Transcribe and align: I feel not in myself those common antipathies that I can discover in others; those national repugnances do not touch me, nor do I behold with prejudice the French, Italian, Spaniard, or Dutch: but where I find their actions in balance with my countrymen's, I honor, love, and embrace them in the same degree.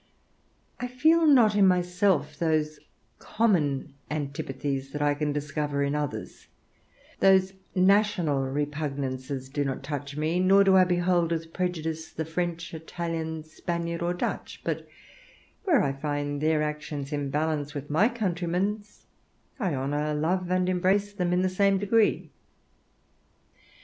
I 0.79 0.87
feel 0.87 1.27
not 1.27 1.53
in 1.53 1.67
myself 1.67 2.35
those 2.35 2.79
common 3.19 3.93
antipathies 4.09 4.93
that 4.93 5.01
I 5.03 5.13
can 5.13 5.31
discover 5.31 5.83
in 5.83 5.93
others; 5.93 6.47
those 7.19 7.53
national 7.75 8.39
repugnances 8.47 9.47
do 9.47 9.63
not 9.63 9.83
touch 9.83 10.17
me, 10.17 10.39
nor 10.39 10.63
do 10.63 10.75
I 10.75 10.85
behold 10.85 11.29
with 11.31 11.53
prejudice 11.53 12.11
the 12.11 12.25
French, 12.25 12.73
Italian, 12.73 13.43
Spaniard, 13.43 14.01
or 14.01 14.15
Dutch: 14.15 14.61
but 14.63 14.87
where 15.65 15.83
I 15.83 15.91
find 15.93 16.41
their 16.41 16.63
actions 16.63 17.11
in 17.13 17.29
balance 17.29 17.75
with 17.75 17.91
my 17.91 18.09
countrymen's, 18.09 19.05
I 19.59 19.75
honor, 19.75 20.15
love, 20.15 20.49
and 20.49 20.67
embrace 20.67 21.13
them 21.13 21.31
in 21.31 21.43
the 21.43 21.47
same 21.47 21.77
degree. 21.77 22.31